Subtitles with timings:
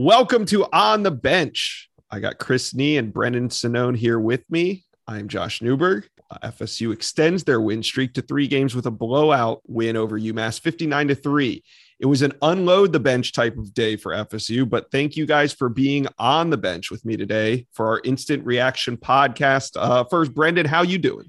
[0.00, 1.90] Welcome to On the Bench.
[2.08, 4.84] I got Chris Nee and Brendan Sonnone here with me.
[5.08, 6.04] I'm Josh Newberg.
[6.40, 11.08] FSU extends their win streak to three games with a blowout win over UMass, 59
[11.08, 11.64] to 3.
[11.98, 15.52] It was an unload the bench type of day for FSU, but thank you guys
[15.52, 19.72] for being on the bench with me today for our instant reaction podcast.
[19.74, 21.28] Uh, first, Brendan, how you doing?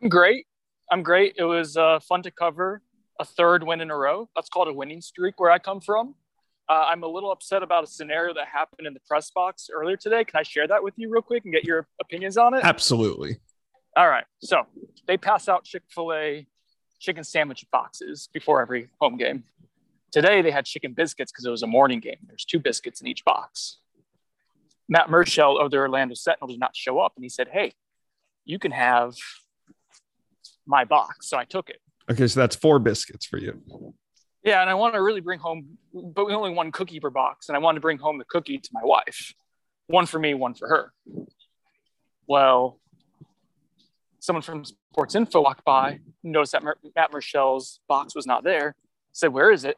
[0.00, 0.46] I'm great.
[0.92, 1.34] I'm great.
[1.36, 2.82] It was uh, fun to cover
[3.18, 4.28] a third win in a row.
[4.36, 6.14] That's called a winning streak where I come from.
[6.68, 9.96] Uh, I'm a little upset about a scenario that happened in the press box earlier
[9.96, 10.24] today.
[10.24, 12.60] Can I share that with you real quick and get your opinions on it?
[12.62, 13.38] Absolutely.
[13.96, 14.24] All right.
[14.40, 14.66] So
[15.06, 16.46] they pass out Chick fil A
[17.00, 19.44] chicken sandwich boxes before every home game.
[20.12, 22.18] Today they had chicken biscuits because it was a morning game.
[22.26, 23.78] There's two biscuits in each box.
[24.88, 27.72] Matt Murschel of the Orlando Sentinel did not show up and he said, Hey,
[28.44, 29.14] you can have
[30.66, 31.28] my box.
[31.28, 31.80] So I took it.
[32.10, 33.62] Okay, so that's four biscuits for you.
[34.48, 37.50] Yeah, and I want to really bring home, but we only one cookie per box,
[37.50, 39.34] and I wanted to bring home the cookie to my wife,
[39.88, 40.94] one for me, one for her.
[42.26, 42.80] Well,
[44.20, 48.74] someone from Sports Info walked by, noticed that Mer- Matt Murschel's box was not there,
[49.12, 49.76] said, "Where is it?"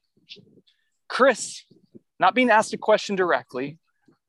[1.09, 1.65] Chris,
[2.21, 3.81] not being asked a question directly,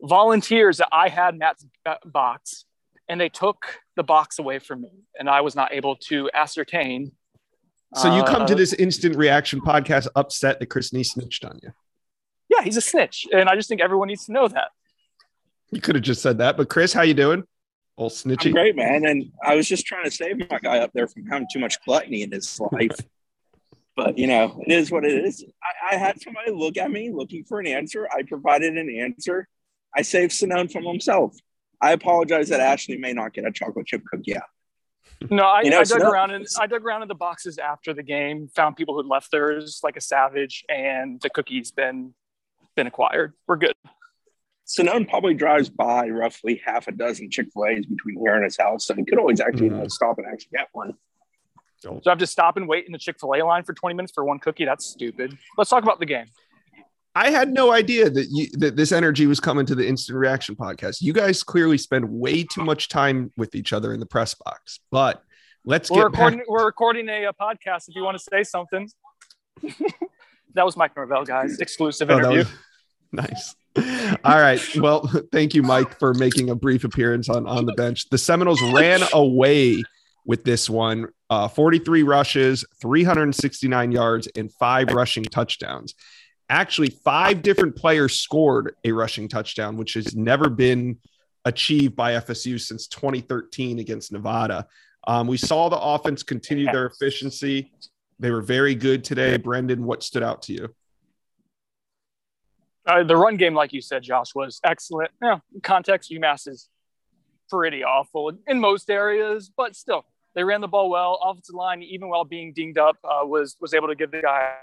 [0.02, 1.68] volunteers that I had Matt's
[2.04, 2.66] box,
[3.08, 7.12] and they took the box away from me, and I was not able to ascertain
[7.96, 11.60] So you come to Uh, this instant reaction podcast upset that Chris Nee snitched on
[11.62, 11.72] you.
[12.50, 14.70] Yeah, he's a snitch, and I just think everyone needs to know that.
[15.72, 17.44] You could have just said that, but Chris, how you doing?
[17.98, 18.48] Old snitchy.
[18.48, 19.06] I'm great, man.
[19.06, 21.84] And I was just trying to save my guy up there from having too much
[21.86, 22.98] gluttony in his life.
[23.96, 25.46] but you know, it is what it is.
[25.62, 28.08] I, I had somebody look at me looking for an answer.
[28.10, 29.48] I provided an answer.
[29.96, 31.38] I saved Sonnone from himself.
[31.82, 34.44] I apologize that Ashley may not get a chocolate chip cookie out.
[35.30, 37.58] No, I, You know, I dug not- around in I dug around in the boxes
[37.58, 42.14] after the game, found people who'd left theirs like a savage, and the cookie's been
[42.76, 43.34] been acquired.
[43.48, 43.76] We're good.
[44.66, 48.58] Sonnone probably drives by roughly half a dozen Chick fil A's between here and his
[48.58, 48.86] house.
[48.86, 49.92] So he could always actually you know, Mhm.
[49.92, 50.94] stop and actually get one.
[51.80, 53.96] So I have to stop and wait in the Chick Fil A line for 20
[53.96, 54.66] minutes for one cookie.
[54.66, 55.38] That's stupid.
[55.58, 56.28] Let's talk about the game.
[57.14, 60.56] I had no idea that you that this energy was coming to the instant reaction
[60.56, 61.02] podcast.
[61.02, 64.80] You guys clearly spend way too much time with each other in the press box.
[64.92, 65.22] But
[65.66, 66.40] let's We're get back.
[66.48, 67.90] We're recording a, uh podcast.
[67.90, 68.90] If you want to say something,
[70.54, 71.60] that was Mike Norvell, guys.
[71.60, 72.38] Exclusive Oh, interview.
[72.40, 72.48] was-
[73.12, 73.56] nice.
[74.24, 74.62] All right.
[74.78, 75.02] Well,
[75.32, 78.10] thank you, Mike, for making a brief appearance on on the bench.
[78.10, 79.84] The Seminoles ran away
[80.26, 81.08] with this one.
[81.30, 85.96] Uh, 43 rushes, 369 yards, and five rushing touchdowns.
[86.52, 90.98] Actually, five different players scored a rushing touchdown, which has never been
[91.46, 94.68] achieved by FSU since 2013 against Nevada.
[95.08, 97.72] Um, we saw the offense continue their efficiency.
[98.20, 99.38] They were very good today.
[99.38, 100.76] Brendan, what stood out to you?
[102.86, 105.12] Uh, the run game, like you said, Josh, was excellent.
[105.24, 106.68] Yeah, context, UMass is
[107.50, 110.04] pretty awful in most areas, but still,
[110.36, 111.18] they ran the ball well.
[111.24, 114.54] Offensive line, even while being dinged up, uh, was was able to give the guy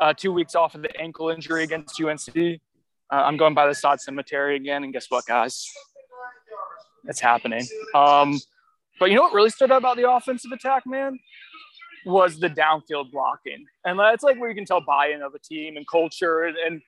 [0.00, 2.28] uh, two weeks off of the ankle injury against UNC.
[2.36, 5.66] Uh, I'm going by the sod cemetery again, and guess what, guys?
[7.04, 7.66] It's happening.
[7.94, 8.38] Um,
[8.98, 11.18] but you know what really stood out about the offensive attack, man?
[12.04, 13.64] was the downfield blocking.
[13.84, 16.82] And that's like where you can tell buy-in of a team and culture and, and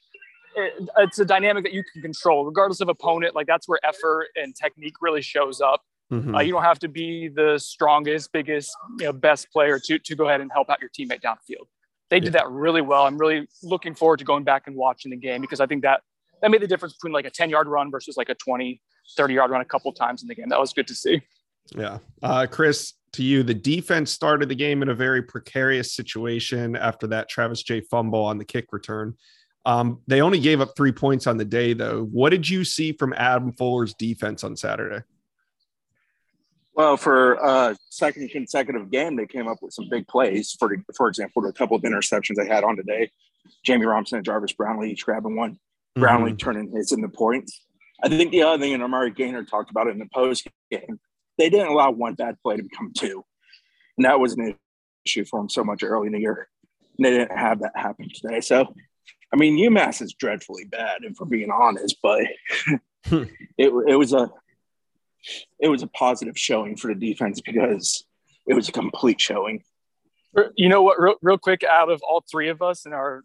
[0.55, 3.35] it, it's a dynamic that you can control regardless of opponent.
[3.35, 5.83] Like that's where effort and technique really shows up.
[6.11, 6.37] Mhm.
[6.37, 10.15] Uh, you don't have to be the strongest, biggest, you know, best player to, to
[10.15, 11.67] go ahead and help out your teammate downfield.
[12.13, 13.07] They did that really well.
[13.07, 16.03] I'm really looking forward to going back and watching the game because I think that
[16.43, 18.83] that made the difference between like a 10 yard run versus like a 20,
[19.17, 20.51] 30 yard run a couple times in the game.
[20.51, 21.23] That was good to see.
[21.75, 22.01] Yeah.
[22.23, 27.07] Uh, Chris, to you, the defense started the game in a very precarious situation after
[27.07, 29.15] that Travis Jay fumble on the kick return.
[29.65, 32.05] Um, they only gave up three points on the day, though.
[32.13, 35.03] What did you see from Adam Fuller's defense on Saturday?
[36.75, 40.57] Well, for a second consecutive game, they came up with some big plays.
[40.59, 43.11] For for example, a couple of interceptions they had on today.
[43.65, 45.59] Jamie Robinson and Jarvis Brownlee each grabbing one.
[45.95, 46.37] Brownlee mm-hmm.
[46.37, 47.61] turning his into points.
[48.03, 50.99] I think the other thing, and Amari Gainer talked about it in the post game,
[51.39, 53.25] they didn't allow one bad play to become two.
[53.97, 54.57] And that was an
[55.05, 56.49] issue for them so much early in the year.
[56.97, 58.41] And they didn't have that happen today.
[58.41, 58.75] So
[59.33, 62.21] I mean, UMass is dreadfully bad, if we're being honest, but
[63.07, 63.25] hmm.
[63.57, 64.31] it, it was a
[65.59, 68.05] it was a positive showing for the defense because
[68.47, 69.63] it was a complete showing.
[70.57, 71.01] You know what?
[71.01, 73.23] Real, real quick, out of all three of us in our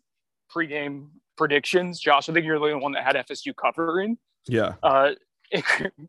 [0.54, 1.08] pregame
[1.38, 4.18] predictions, Josh, I think you're the only one that had FSU covering.
[4.48, 4.74] Yeah.
[4.84, 5.12] Uh,
[5.52, 5.64] it,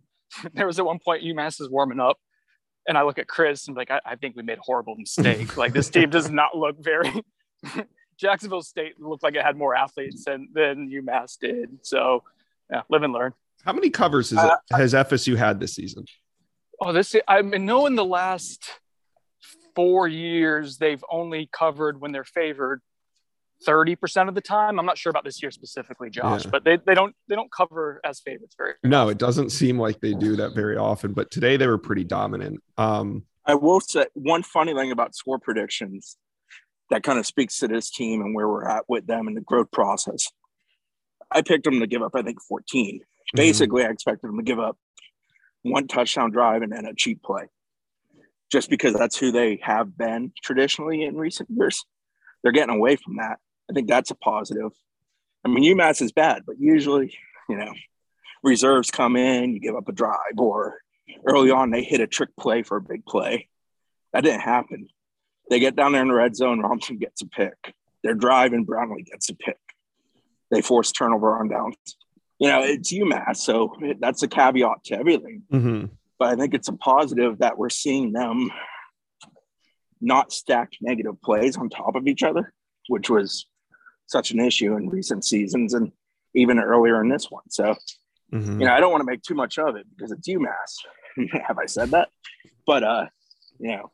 [0.54, 2.18] there was at one point UMass is warming up,
[2.86, 4.96] and I look at Chris and I'm like, I, I think we made a horrible
[4.96, 5.56] mistake.
[5.56, 7.12] like this team does not look very.
[8.18, 11.78] Jacksonville State looked like it had more athletes than than UMass did.
[11.82, 12.24] So,
[12.70, 13.32] yeah, live and learn.
[13.64, 16.04] How many covers has, uh, has FSU had this season?
[16.80, 18.70] Oh, this I mean, know in the last
[19.74, 22.80] four years they've only covered when they're favored
[23.66, 24.78] 30% of the time.
[24.78, 26.50] I'm not sure about this year specifically, Josh, yeah.
[26.50, 30.00] but they, they don't they don't cover as favorites very No, it doesn't seem like
[30.00, 32.62] they do that very often, but today they were pretty dominant.
[32.76, 36.16] Um I will say one funny thing about score predictions
[36.90, 39.40] that kind of speaks to this team and where we're at with them and the
[39.40, 40.30] growth process.
[41.30, 43.00] I picked them to give up, I think, 14.
[43.28, 43.36] Mm-hmm.
[43.36, 44.76] Basically, I expected them to give up
[45.62, 47.44] one touchdown drive and then a cheap play,
[48.50, 51.84] just because that's who they have been traditionally in recent years.
[52.42, 53.38] They're getting away from that.
[53.70, 54.70] I think that's a positive.
[55.44, 57.14] I mean, UMass is bad, but usually,
[57.48, 57.72] you know,
[58.42, 60.78] reserves come in, you give up a drive, or
[61.26, 63.48] early on they hit a trick play for a big play.
[64.12, 64.88] That didn't happen.
[65.50, 67.74] They get down there in the red zone, Robinson gets a pick.
[68.02, 69.58] They're driving, Brownlee gets a pick.
[70.50, 71.76] They force turnover on downs.
[72.38, 75.42] You know, it's UMass, so that's a caveat to everything.
[75.52, 75.86] Mm-hmm.
[76.18, 78.50] But I think it's a positive that we're seeing them
[80.00, 82.52] not stack negative plays on top of each other,
[82.88, 83.46] which was
[84.06, 85.92] such an issue in recent seasons and
[86.34, 87.42] even earlier in this one.
[87.50, 87.74] So,
[88.32, 88.60] mm-hmm.
[88.60, 91.32] you know, I don't want to make too much of it because it's UMass.
[91.46, 92.08] Have I said that?
[92.66, 93.06] But uh,
[93.58, 93.90] you know,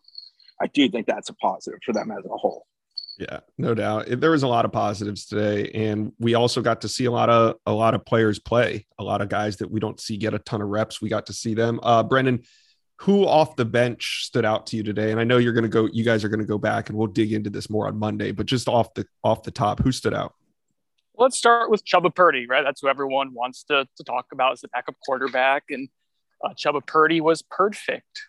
[0.61, 2.67] I do think that's a positive for them as a whole.
[3.16, 4.06] Yeah, no doubt.
[4.08, 7.31] There was a lot of positives today, and we also got to see a lot
[7.31, 8.87] of a lot of players play.
[8.99, 11.00] A lot of guys that we don't see get a ton of reps.
[11.00, 11.78] We got to see them.
[11.82, 12.43] Uh, Brendan,
[13.02, 15.12] who off the bench stood out to you today?
[15.12, 15.88] And I know you're going to go.
[15.93, 18.32] You guys are going to go back, and we'll dig into this more on Monday.
[18.32, 20.34] But just off the off the top, who stood out?
[21.16, 22.64] Let's start with Chubba Purdy, right?
[22.64, 25.88] That's who everyone wants to, to talk about as the backup quarterback, and
[26.44, 28.22] uh, Chubba Purdy was perfect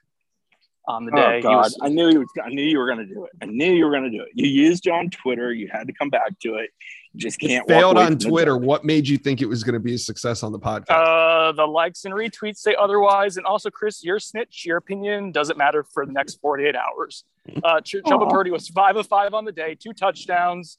[0.87, 1.39] on the oh, day.
[1.39, 2.25] Oh God, was, I knew you.
[2.43, 3.31] I knew you were going to do it.
[3.41, 4.29] I knew you were going to do it.
[4.33, 5.53] You used on Twitter.
[5.53, 6.71] You had to come back to it.
[7.13, 7.67] You just can't.
[7.67, 8.57] failed on Twitter.
[8.57, 10.89] What made you think it was going to be a success on the podcast?
[10.89, 15.57] Uh, the likes and retweets say otherwise, and also Chris, your snitch, your opinion doesn't
[15.57, 17.23] matter for the next forty-eight hours.
[17.63, 20.77] Uh, Ch- Chubba Purdy was five of five on the day, two touchdowns.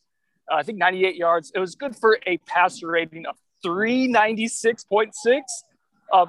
[0.51, 1.51] Uh, I think 98 yards.
[1.55, 5.43] It was good for a passer rating of 396.6.
[6.13, 6.27] Uh,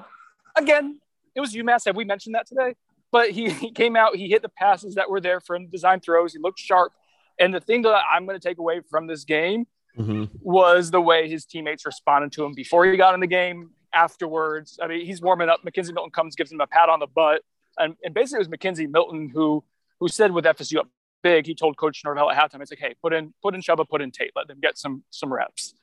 [0.56, 0.98] again,
[1.34, 1.84] it was UMass.
[1.86, 2.74] Have we mentioned that today?
[3.10, 6.00] But he, he came out, he hit the passes that were there for him, design
[6.00, 6.32] throws.
[6.32, 6.92] He looked sharp.
[7.38, 9.66] And the thing that I'm going to take away from this game
[9.96, 10.24] mm-hmm.
[10.40, 14.78] was the way his teammates responded to him before he got in the game, afterwards.
[14.82, 15.60] I mean, he's warming up.
[15.66, 17.42] McKenzie Milton comes, gives him a pat on the butt.
[17.76, 19.64] And, and basically, it was McKenzie Milton who
[20.00, 20.88] who said with FSU up
[21.22, 23.88] big, he told Coach Norvell at halftime, it's like, hey, put in put in Chubba,
[23.88, 25.74] put in Tate, let them get some some reps.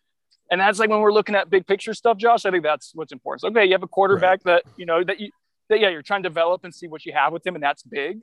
[0.52, 2.46] And that's like when we're looking at big picture stuff, Josh.
[2.46, 3.42] I think that's what's important.
[3.42, 4.64] So, okay, you have a quarterback right.
[4.64, 5.32] that you know that you
[5.70, 7.84] that yeah, you're trying to develop and see what you have with him, and that's
[7.84, 8.20] big.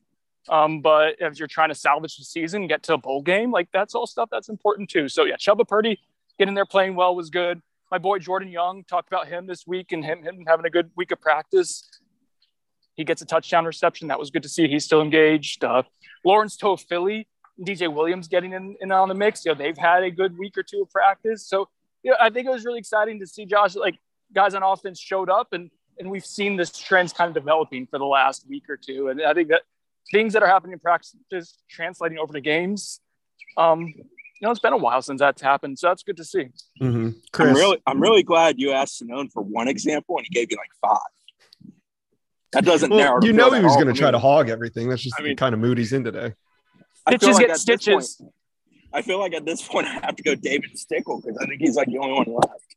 [0.49, 3.69] Um, but if you're trying to salvage the season, get to a bowl game, like
[3.73, 5.09] that's all stuff that's important too.
[5.09, 6.01] So yeah, Chubba Purdy
[6.39, 7.61] getting there playing well was good.
[7.91, 10.91] My boy Jordan Young talked about him this week and him, him having a good
[10.97, 11.89] week of practice.
[12.95, 14.09] He gets a touchdown reception.
[14.09, 14.67] That was good to see.
[14.67, 15.65] He's still engaged.
[15.65, 15.83] Uh,
[16.25, 17.27] Lawrence Toafili,
[17.61, 19.45] DJ Williams getting in, in on the mix.
[19.45, 21.47] You know, they've had a good week or two of practice.
[21.47, 21.69] So
[22.03, 23.99] yeah, I think it was really exciting to see Josh, like
[24.35, 27.99] guys on offense showed up and and we've seen this trends kind of developing for
[27.99, 29.09] the last week or two.
[29.09, 29.63] And I think that
[30.11, 33.01] things that are happening in practice is translating over to games.
[33.57, 36.49] Um, you know, it's been a while since that's happened, so that's good to see.
[36.81, 37.11] Mm-hmm.
[37.41, 40.57] I'm really, I'm really glad you asked Sonnone for one example, and he gave you
[40.57, 41.73] like five.
[42.53, 43.23] That doesn't well, narrow.
[43.23, 44.89] You know, he was going to try to hog everything.
[44.89, 46.35] That's just I mean, the kind of mood he's in today.
[47.09, 48.17] Stitches like get stitches.
[48.17, 48.33] Point,
[48.93, 51.61] I feel like at this point I have to go David Stickle because I think
[51.61, 52.77] he's like the only one left.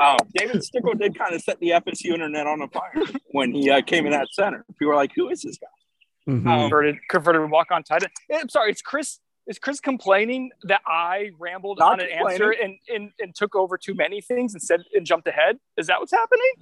[0.00, 3.70] Um, David Stickle did kind of set the FSU internet on a fire when he
[3.70, 4.64] uh, came in that center.
[4.78, 6.48] People were like, "Who is this guy?" Mm-hmm.
[6.48, 8.12] Um, converted, converted walk on tight end.
[8.32, 9.18] I'm sorry, it's Chris.
[9.48, 13.94] Is Chris complaining that I rambled on an answer and, and and took over too
[13.94, 15.58] many things and said and jumped ahead?
[15.76, 16.52] Is that what's happening?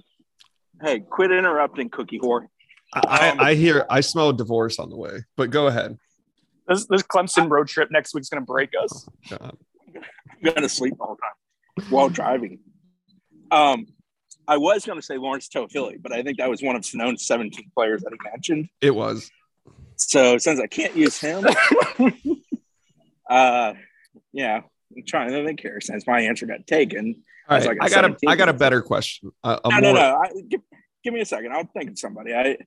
[0.81, 2.47] Hey, quit interrupting, cookie whore.
[2.93, 5.97] I, um, I hear I smell a divorce on the way, but go ahead.
[6.67, 9.07] This, this Clemson road trip next week's going to break us.
[9.31, 9.51] Oh, I'm
[10.43, 12.59] going to sleep all the time while driving.
[13.51, 13.85] Um,
[14.47, 17.25] I was going to say Lawrence Toafili, but I think that was one of Sonnone's
[17.25, 18.69] 17 players that he mentioned.
[18.81, 19.29] It was.
[19.97, 21.45] So since I can't use him,
[23.29, 23.73] uh,
[24.33, 24.61] yeah,
[24.95, 27.23] I'm trying to think here since my answer got taken.
[27.49, 29.31] All right, like a I got a I got a better question.
[29.43, 30.21] A, a no, no, more- no.
[30.23, 30.61] I, give,
[31.03, 31.51] give me a second.
[31.53, 32.33] I'll think of somebody.
[32.33, 32.57] I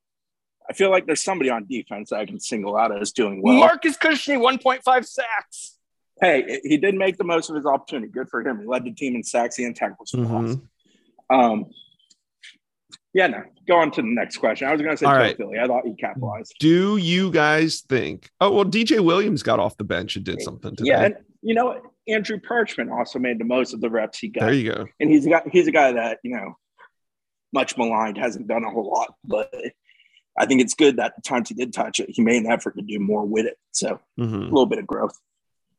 [0.69, 3.59] I feel like there's somebody on defense that I can single out as doing well.
[3.59, 5.79] Marcus Cushing, 1.5 sacks.
[6.21, 8.11] hey, he did make the most of his opportunity.
[8.11, 8.61] Good for him.
[8.61, 10.13] He led the team in sacks and tackles.
[10.13, 10.63] Mhm.
[11.31, 11.67] Um,
[13.13, 13.43] yeah, no.
[13.67, 14.69] Go on to the next question.
[14.69, 15.35] I was going to say All Joe.
[15.37, 15.59] Philly.
[15.59, 16.55] I thought he capitalized.
[16.61, 18.31] Do you guys think?
[18.41, 20.91] Oh well, DJ Williams got off the bench and did something today.
[20.91, 21.81] Yeah, and you know?
[22.07, 24.43] Andrew Parchment also made the most of the reps he got.
[24.45, 24.87] there you go.
[25.01, 26.55] and he's a guy he's a guy that you know
[27.55, 29.51] much maligned hasn't done a whole lot but
[30.39, 32.77] i think it's good that the times he did touch it he made an effort
[32.77, 34.35] to do more with it so Mhm.
[34.35, 35.19] a little bit of growth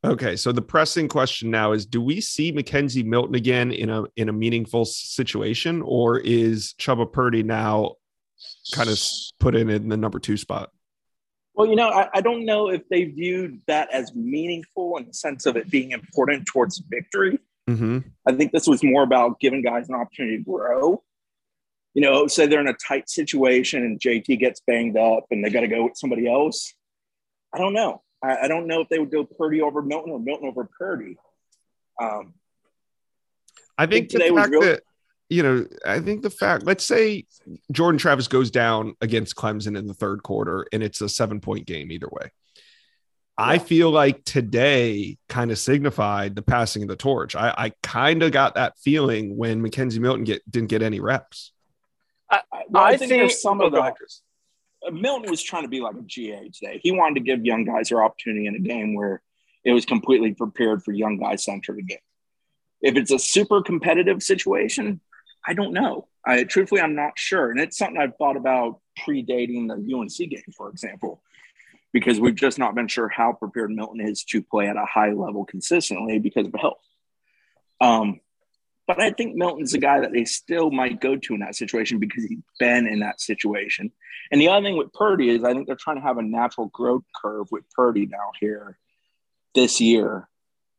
[0.05, 4.03] Okay, so the pressing question now is: Do we see McKenzie Milton again in a
[4.15, 7.95] in a meaningful situation, or is Chubba Purdy now
[8.73, 8.99] kind of
[9.39, 10.71] put in in the number two spot?
[11.55, 15.13] well you know I, I don't know if they viewed that as meaningful in the
[15.13, 17.39] sense of it being important towards victory.
[17.67, 21.01] Hmm i think this was more about giving guys an opportunity to grow.
[21.93, 25.49] You know say they're in a tight situation and jt gets banged up and they
[25.49, 26.73] got to go with somebody else.
[27.53, 30.19] I don't know I, I don't know if they would go Purdy over Milton or
[30.19, 31.17] Milton over Purdy.
[32.01, 32.33] Um,
[33.77, 34.83] I think the today was fact real- that
[35.29, 36.65] you know, I think the fact.
[36.65, 37.25] Let's say
[37.71, 41.65] Jordan Travis goes down against Clemson in the third quarter, and it's a seven point
[41.65, 42.31] game either way.
[43.37, 47.35] I feel like today kind of signified the passing of the torch.
[47.35, 51.51] I, I kind of got that feeling when McKenzie Milton get didn't get any reps.
[52.29, 54.21] I, well, I, I think, think- there's some oh, of the, ahead, that.
[54.91, 56.79] Milton was trying to be like a GA today.
[56.81, 59.21] He wanted to give young guys their opportunity in a game where
[59.63, 61.99] it was completely prepared for young guys centered again.
[62.81, 65.01] If it's a super competitive situation,
[65.45, 66.07] I don't know.
[66.25, 70.53] I truthfully, I'm not sure, and it's something I've thought about predating the UNC game,
[70.55, 71.21] for example,
[71.93, 75.11] because we've just not been sure how prepared Milton is to play at a high
[75.11, 76.81] level consistently because of health.
[77.81, 78.19] Um,
[78.87, 81.99] but I think Milton's a guy that they still might go to in that situation
[81.99, 83.91] because he's been in that situation.
[84.31, 86.67] And the other thing with Purdy is I think they're trying to have a natural
[86.67, 88.77] growth curve with Purdy now here
[89.55, 90.27] this year,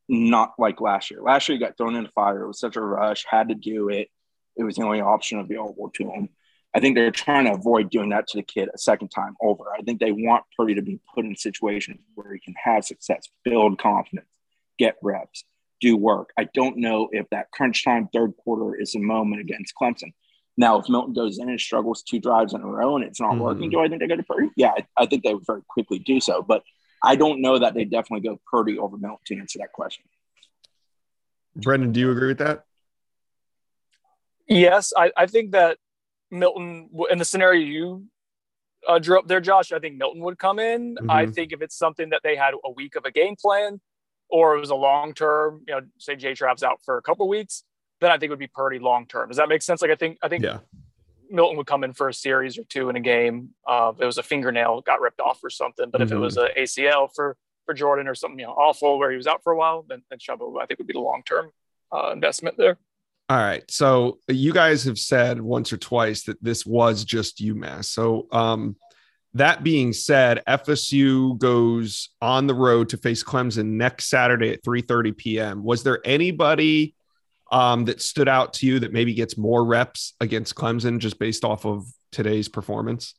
[0.09, 1.21] not like last year.
[1.21, 2.43] Last year he got thrown in the fire.
[2.43, 4.09] It was such a rush, had to do it.
[4.57, 6.29] It was the only option available to him.
[6.75, 9.65] I think they're trying to avoid doing that to the kid a second time over.
[9.77, 13.29] I think they want Purdy to be put in situations where he can have success,
[13.45, 14.29] build confidence,
[14.79, 15.45] get reps,
[15.81, 16.31] do work.
[16.39, 20.13] I don't know if that crunch time third quarter is a moment against Clemson.
[20.57, 23.35] Now, if Milton goes in and struggles two drives in a row and it's not
[23.35, 23.41] Mhm.
[23.41, 24.49] working, do I think they go to Purdy?
[24.57, 26.43] Yeah, I, I think they would very quickly do so.
[26.43, 26.63] But
[27.03, 30.05] I don't know that they definitely go Purdy over Milton to answer that question.
[31.55, 32.65] Brendan, do you agree with that?
[34.49, 35.79] Yes, I, I think that
[36.31, 38.07] Milton, in the scenario you
[38.87, 40.97] uh, drew up there, Josh, I think Milton would come in.
[41.09, 41.35] I Mhm.
[41.35, 43.81] think if it's something that they had a week of a game plan
[44.29, 47.29] or it was a long term, you know, say J Trav's out for a couple
[47.29, 47.63] weeks,
[48.01, 49.29] then I think it would be Purdy long term.
[49.29, 49.81] Does that make sense?
[49.83, 50.59] Like, I think, I think Yeah.
[51.31, 53.51] Milton would come in for a series or two in a game.
[53.67, 56.21] Uh, if it was a fingernail got ripped off or something, but if it Mhm.
[56.21, 59.43] was a ACL for for Jordan or something you know awful where he was out
[59.43, 61.51] for a while, then, then Chubba I think would be the long term
[61.93, 62.79] uh, investment there.
[63.29, 63.69] All right.
[63.69, 67.87] So you guys have said once or twice that this was just UMass.
[67.87, 68.77] So um,
[69.35, 75.17] that being said, FSU goes on the road to face Clemson next Saturday at 3:30
[75.17, 75.63] p.m.
[75.63, 76.95] Was there anybody
[77.51, 81.45] um, that stood out to you that maybe gets more reps against Clemson just based
[81.45, 83.15] off of today's performance?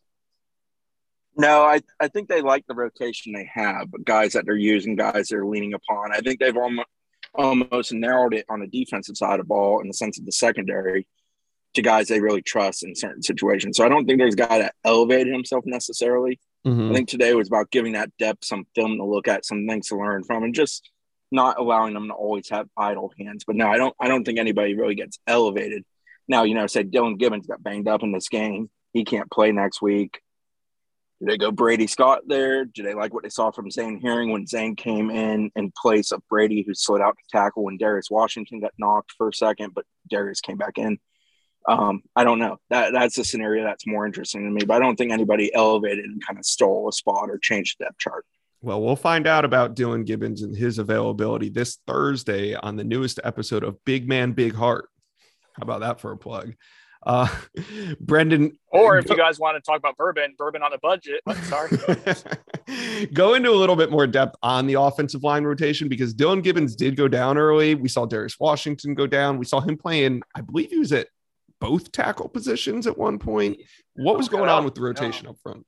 [1.38, 5.28] No, I, I think they like the rotation they have, guys that they're using, guys
[5.30, 6.12] they're leaning upon.
[6.12, 6.88] I think they've almost,
[7.36, 11.08] almost narrowed it on the defensive side of ball in the sense of the secondary
[11.77, 13.77] to guys they really trust in certain situations.
[13.77, 16.39] So I don't think there's a guy that elevated himself necessarily.
[16.65, 16.91] Mhm.
[16.91, 19.88] I think today was about giving that depth some film to look at, some things
[19.88, 20.89] to learn from, and just
[21.31, 23.43] not allowing them to always have idle hands.
[23.46, 25.86] But no, I don't I don't think anybody really gets elevated.
[26.27, 28.69] Now, you know, say Dillan Gibbons got banged up in this game.
[28.93, 30.19] He can't play next week.
[31.19, 32.65] Do they go Brady Scott there?
[32.65, 36.12] Do they like what they saw from Zane Herring when Zane came in in place
[36.12, 39.74] of Brady, who slid out to tackle when Darius Washington got knocked for a second,
[39.74, 41.00] but Darius came back in?
[41.67, 42.57] Um, I don't know.
[42.69, 46.05] That that's a scenario that's more interesting to me, but I don't think anybody elevated
[46.05, 48.25] and kind of stole a spot or changed the depth chart.
[48.62, 53.19] Well, we'll find out about Dillan Gibbons and his availability this Thursday on the newest
[53.24, 54.89] episode of Big Man Big Heart.
[55.53, 56.53] How about that for a plug?
[57.05, 57.27] Uh,
[58.00, 61.21] Brendan, Or if go- you guys want to talk about bourbon, bourbon on a budget.
[61.27, 61.69] oh, Sorry.
[63.13, 66.75] go into a little bit more depth on the offensive line rotation because Dillan Gibbons
[66.75, 67.75] did go down early.
[67.75, 69.38] We saw Darius Washington go down.
[69.38, 71.07] We saw him playing, I believe he was at
[71.60, 73.58] both tackle positions at one point.
[73.96, 75.66] What was going on with the rotation up front?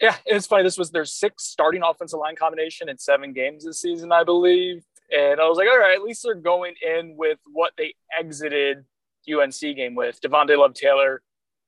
[0.00, 0.62] Yeah, it's funny.
[0.62, 4.82] This was their sixth starting offensive line combination in seven games this season, I believe.
[5.12, 8.84] And I was like, all right, at least they're going in with what they exited
[9.30, 10.20] UNC game with.
[10.22, 11.22] Devontay Love Taylor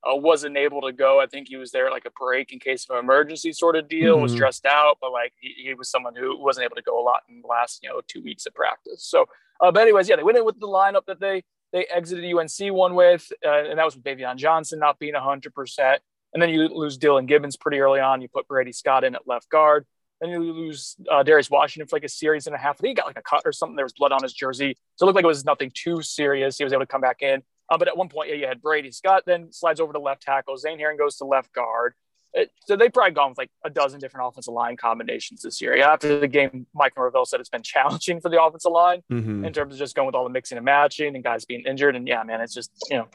[0.04, 1.20] uh, wasn't able to go.
[1.20, 3.88] I think he was there like a break in case of an emergency sort of
[3.88, 4.22] deal, mm-hmm.
[4.22, 7.04] was dressed out, but like he, he, was someone who wasn't able to go a
[7.04, 9.04] lot in the last, you know, two weeks of practice.
[9.04, 9.26] So,
[9.60, 12.72] uh, but anyways, yeah, they went in with the lineup that they they exited UNC
[12.72, 15.98] one with, uh, and that was with Baveon Johnson not being 100%.
[16.32, 18.20] And then you lose Dillan Gibbons pretty early on.
[18.20, 19.86] You put Brady Scott in at left guard.
[20.20, 22.76] Then you lose uh, Darius Washington for like a series and a half.
[22.76, 23.76] I think he got like a cut or something.
[23.76, 24.76] There was blood on his jersey.
[24.96, 26.56] So it looked like it was nothing too serious.
[26.56, 27.42] He was able to come back in.
[27.68, 30.22] Uh, but at one point, yeah, you had Brady Scott then slides over to left
[30.22, 30.56] tackle.
[30.56, 31.94] Zane Herring goes to left guard.
[32.34, 35.76] It, so they've probably gone with like a dozen different offensive line combinations this year.
[35.82, 39.44] After the game, Mike Norvell said it's been challenging for the offensive line mm-hmm.
[39.44, 41.94] in terms of just going with all the mixing and matching and guys being injured.
[41.94, 43.08] And yeah, man, it's just, you know,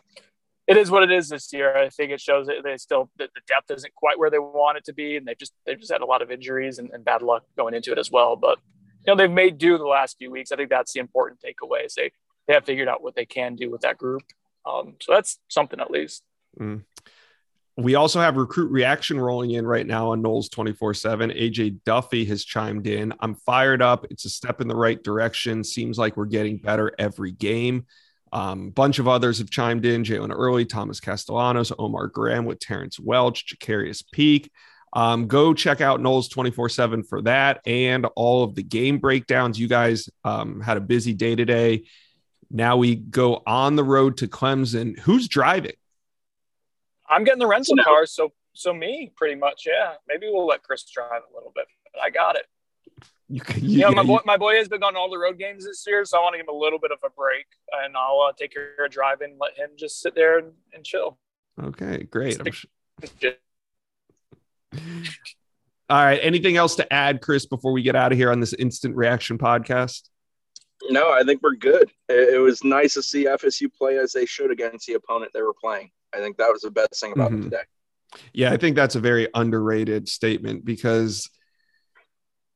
[0.67, 1.75] it is what it is this year.
[1.75, 4.77] I think it shows that they still that the depth isn't quite where they want
[4.77, 7.05] it to be, and they've just they've just had a lot of injuries and, and
[7.05, 8.35] bad luck going into it as well.
[8.35, 8.59] But
[9.05, 10.51] you know they've made do the last few weeks.
[10.51, 11.85] I think that's the important takeaway.
[11.85, 12.11] Is they
[12.47, 14.23] they have figured out what they can do with that group,
[14.65, 16.23] um, so that's something at least.
[16.59, 16.83] Mm.
[17.79, 21.29] We also have recruit reaction rolling in right now on Noles 24 7.
[21.29, 23.13] AJ Duffy has chimed in.
[23.19, 24.07] I'm fired up.
[24.09, 25.63] It's a step in the right direction.
[25.63, 27.85] Seems like we're getting better every game.
[28.33, 32.59] A um, bunch of others have chimed in Jalen Early, Thomas Castellanos, Omar Graham with
[32.59, 34.51] Terrence Welch, Jacarius Peak.
[34.91, 39.59] Um, go check out Noles 24 7 for that and all of the game breakdowns.
[39.59, 41.83] You guys um, had a busy day today.
[42.49, 44.97] Now we go on the road to Clemson.
[44.97, 45.73] Who's driving?
[47.09, 48.05] I'm getting the rental car.
[48.05, 49.65] So, so me pretty much.
[49.65, 49.93] Yeah.
[50.07, 52.45] Maybe we'll let Chris drive a little bit, but I got it.
[53.29, 55.65] You, you, you know, my boy, my boy has been on all the road games
[55.65, 57.45] this year, so I want to give him a little bit of a break,
[57.83, 61.17] and I'll uh, take care of driving, let him just sit there and, and chill.
[61.61, 62.39] Okay, great.
[65.89, 66.19] all right.
[66.21, 69.37] Anything else to add, Chris, before we get out of here on this instant reaction
[69.37, 70.07] podcast?
[70.89, 71.91] No, I think we're good.
[72.07, 75.53] It, was nice to see FSU play as they should against the opponent they were
[75.53, 75.91] playing.
[76.13, 77.43] I think that was the best thing about mm-hmm.
[77.43, 77.63] today.
[78.33, 81.29] Yeah, I think that's a very underrated statement because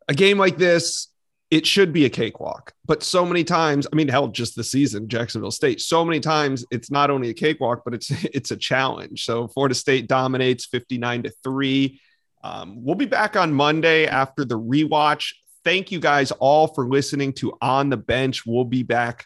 [0.07, 1.07] a game like this,
[1.49, 2.73] it should be a cakewalk.
[2.85, 5.81] But so many times, I mean, hell, just the season, Jacksonville State.
[5.81, 9.25] So many times, it's not only a cakewalk, but it's it's a challenge.
[9.25, 11.99] So Florida State dominates 59 to three.
[12.43, 15.33] Um, we'll be back on Monday after the rewatch.
[15.63, 18.45] Thank you guys all for listening to On the Bench.
[18.45, 19.25] We'll be back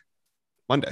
[0.67, 0.91] Monday.